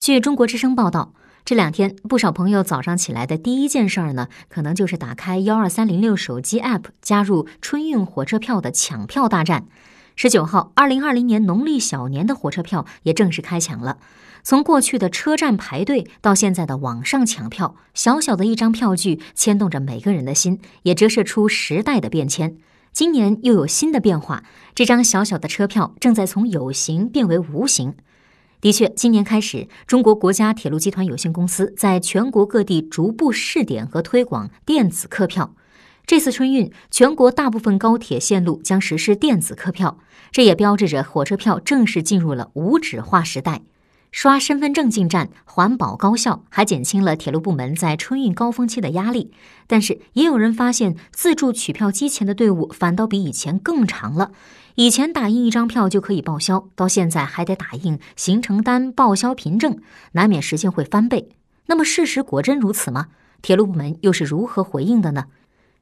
[0.00, 1.12] 据中国之声报道，
[1.44, 9.66] 这两天不少朋友早上起来的第一件事儿呢，可能就是打开幺二三零六手机 App，加入春运火车票的抢票大战。
[10.16, 13.98] 十九号，二零二零年农历小年的火车票也正式开抢了。
[14.42, 22.56] 从过去的车站排队到现在的网上抢票，小小的一张票据牵动着每个人的心，也折射出时代的变迁。
[22.90, 24.44] 今年又有新的变化，
[24.74, 27.94] 这张小小的车票正在从有形变为无形。
[28.60, 35.54] 的确，今年开始，中国国家铁路集团有限公司在全国各地逐步试点和推广电子客票。
[36.04, 39.98] 这次春运，全国大部分高铁线路将实施电子客票，
[40.30, 43.62] 这也标志着火车票正式进入了无纸化时代。
[44.10, 49.32] 刷身份证进站，环保高效，还减轻了铁路部门在春运高峰期的压力。
[49.66, 54.32] 但是，也有人发现，自助取票机前的队伍反倒比以前更长了。
[54.74, 59.78] 以前打印一张票就可以报销，到现在还得打印行程单、报销凭证，
[60.12, 61.28] 难免时间会翻倍。
[61.66, 63.08] 那么事实果真如此吗？
[63.42, 65.26] 铁路部门又是如何回应的呢？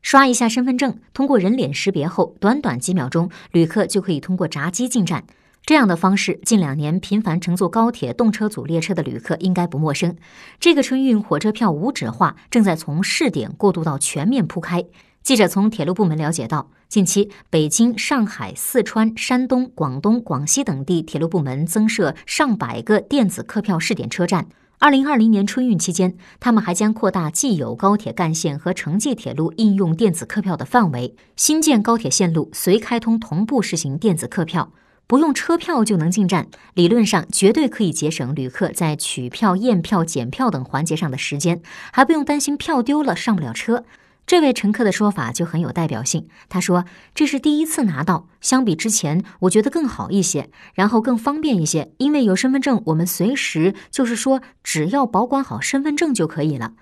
[0.03, 5.25] 刷一下身份证，通过人脸识别后，短短几秒钟，旅客就可以通过闸机进站。
[5.69, 10.17] 这样的方式，近两年频繁乘坐高铁动车组列车的旅客应该不陌生。
[10.59, 14.83] 这个春运火车票无纸化正在从试点过渡到全面铺开。
[15.23, 24.47] 记者从铁路部门了解到，近期北京、上海、四川、山东、广东、广西等地铁路部门增设上百个电子客票试点车站。
[24.79, 34.73] 二零二零年春运期间，他们还将扩大既有高铁干线和城际铁路应用电子客票的范围，新建高铁线路随开通同步实行电子客票，
[35.09, 36.49] 不用车票就能进站。
[36.75, 43.85] 理论上，绝对可以节省旅客在取票、验票、检票等环节上的时间，还不用担心票丢了上不了车。
[44.27, 46.29] 这位乘客的说法就很有代表性。
[46.51, 46.85] 他说
[47.17, 51.93] ：“这是第一次拿到，相比之前，我觉得更好一些，然后更方便一些。
[51.97, 56.75] 因为有身份证，我们随时就是说，只要保管好身份证就可以了。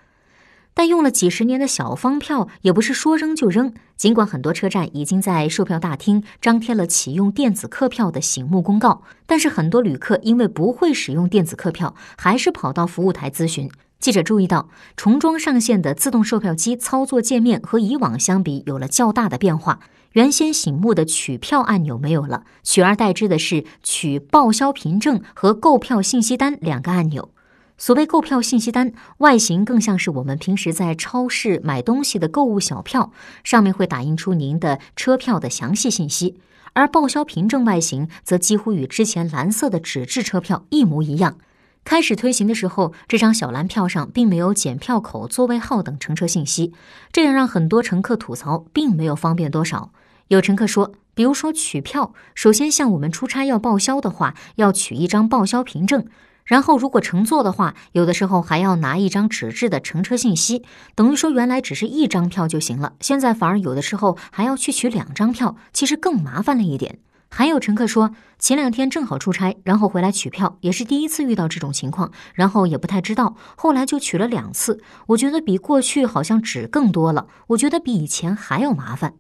[0.77, 3.73] 但用了几十年的小方票，也不是说扔就扔。
[3.97, 19.81] 尽管很多车站已经在售票大厅张贴了启用电子客票的醒目公告，但是很多旅客因为不会使用电子客票，还是跑到服务台咨询。”记者注意到，重装上线的自动售票机操作界面和以往相比有了较大的变化。
[20.13, 27.31] 原先醒目的取票按钮没有了，取而代之的是取报销凭证和购票信息单两个按钮。
[27.79, 33.13] 所谓购票信息单，外形更像是我们平时在超市买东西的购物小票，
[33.45, 36.37] 上面会打印出您的车票的详细信息；
[36.73, 41.37] 而报销凭证外形则几乎与之前蓝色的纸质车票一模一样。
[41.85, 46.73] 开始推行的时候，这张小蓝票上并没有检票口、座位号等乘车信息，
[47.13, 49.91] 这样让很多乘客吐槽，并没有方便多少。
[50.29, 56.07] 有乘客说，比如说取票，首先像我们出差要报销的话，要取一张报销凭证，
[56.47, 60.63] 然后如果乘坐的话，有的时候还要拿一张纸质的乘车信息，
[60.95, 67.01] 等于说原来只是一张票就行了，现在反而有的时候还要去取两张票，其实更麻烦了一点。
[67.29, 74.81] 还有乘客说，前两天正好出差，然后回来取票，也是第一次遇到这种情况，然后也不太知道，后来就取了两次。
[75.09, 79.15] 我觉得比过去好像纸更多了，我觉得比以前还要麻烦。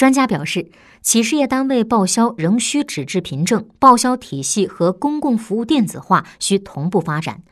[0.00, 0.70] 专家表示，
[1.02, 7.42] 企事业单位报销仍需纸质凭证，报销体系和公共服务电子化需同步发展。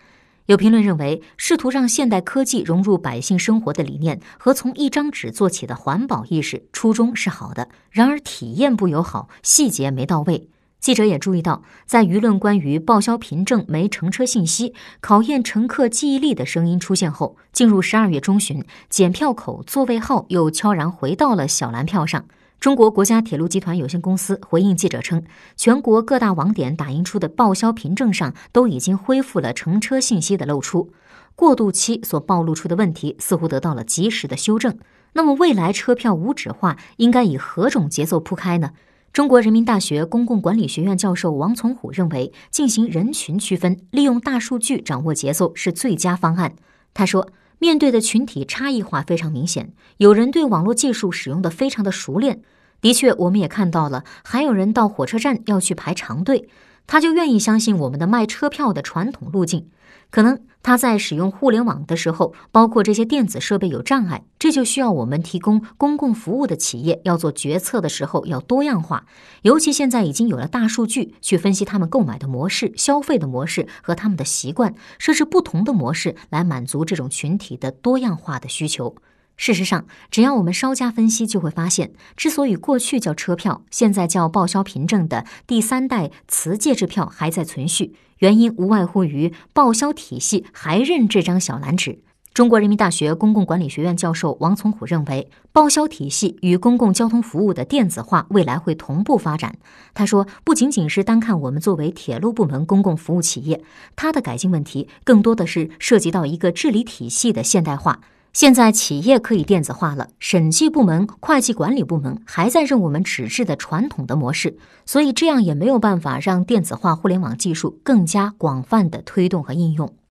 [0.47, 10.49] 有评论认为，试图让现代科技融入百姓生活的理念和从一张纸做起的环保意识初衷是好的，然而体验不友好，细节没到位。
[10.81, 22.25] 记者也注意到，在舆论关于报销凭证没乘车信息考验乘客记忆力的声音出现后，进入十二月中旬，检票口座位号又悄然回到了小蓝票上。
[22.61, 25.23] 中国国家铁路集团有限公司回应记者称，
[25.57, 30.91] 全国各大网点打印出的报销凭证上都已经恢复了乘车信息的露出，
[31.37, 34.77] 过渡期所暴露出的问题似乎得到了及时的修正。
[35.13, 38.73] 那么，未来车票无纸化应该以何种节奏铺开呢？
[39.13, 46.57] 中国人民大学公共管理学院教授王从虎认为，进行人群区分，利用大数据掌握节奏是最佳方案。
[46.93, 47.29] 他说。
[47.59, 52.43] 面对的群体差异化非常明显，有人对网络技术使用的非常的熟练。
[52.81, 56.49] 的确，我们也看到了，还有人到火车站要去排长队，
[56.89, 59.71] 他就愿意相信我们的卖车票的传统路径。
[60.11, 69.05] 可能他在使用互联网的时候，包括这些电子设备有障碍，这就需要我们提供公共服务的企业要做决策的时候要多样化。
[69.43, 78.97] 尤其现在已经有了大数据去分析他们购买的模式、消费的模式和他们的习惯，设置不同的模式来满足这种群体的多样化的需求。
[79.39, 92.01] 事实上，只要我们稍加分析，就会发现，之所以过去叫车票，现在叫报销凭证的第三代磁介质票还在存续，原因无外乎于报销体系还认这张小蓝纸。
[92.35, 99.57] 中国人民大学公共管理学院教授王从虎认为，报销体系与公共交通服务的电子化未来会同步发展。
[99.95, 103.63] 他说，不仅仅是单看我们作为铁路部门公共服务企业，
[103.97, 108.01] 它的改进问题更多的是涉及到一个治理体系的现代化。
[108.33, 119.93] 现在企业可以电子化了，审计部门、会计管理部门还在认我们纸质的传统的模式，所以这样也没有办法让电子化互联网技术更加广泛的推动和应用。